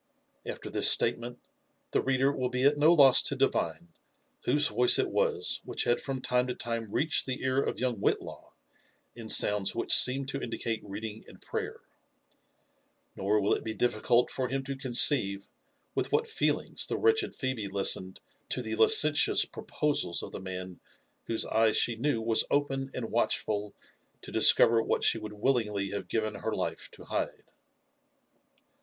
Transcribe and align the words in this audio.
After 0.47 0.71
this 0.71 0.89
statement, 0.89 1.37
the 1.91 2.01
reader 2.01 2.31
will 2.31 2.49
be 2.49 2.63
at 2.63 2.75
no 2.75 2.91
loss 2.91 3.21
to 3.21 3.35
divine 3.35 3.89
whose 4.45 4.65
voice 4.67 4.97
it 4.97 5.11
was 5.11 5.61
which 5.63 5.83
had 5.83 6.01
from 6.01 6.21
time 6.21 6.47
to 6.47 6.55
time 6.55 6.91
reached 6.91 7.27
the 7.27 7.43
ear 7.43 7.61
of 7.61 7.79
young 7.79 7.97
Whitlaw 7.97 8.53
in 9.15 9.29
sounds 9.29 9.75
which 9.75 9.93
seemed 9.93 10.27
to 10.29 10.41
indicate 10.41 10.81
reading 10.83 11.23
and 11.27 11.39
prayer; 11.39 11.81
nor 13.15 13.39
will 13.39 13.53
it 13.53 13.63
be 13.63 13.75
difficult 13.75 14.31
for 14.31 14.47
him 14.47 14.63
to 14.63 14.75
conceive 14.75 15.47
Witt 15.93 16.11
what 16.11 16.27
feelings 16.27 16.87
the 16.87 16.97
wretched 16.97 17.35
Phebe 17.35 17.67
listened 17.67 18.21
to 18.49 18.63
the 18.63 18.75
licentious 18.75 19.45
proposals 19.45 20.23
of 20.23 20.31
the 20.31 20.41
man 20.41 20.79
whose 21.27 21.45
eye 21.45 21.71
she 21.73 21.95
knew 21.95 22.19
was 22.19 22.43
open 22.49 22.89
and 22.95 23.09
watchftil 23.09 23.73
to 24.23 24.31
discover 24.31 24.81
what 24.81 25.03
she 25.03 25.19
would 25.19 25.33
willingly 25.33 25.91
have 25.91 26.07
given 26.07 26.33
her 26.33 26.55
life 26.55 26.89
to 26.89 27.03
hide. 27.03 27.43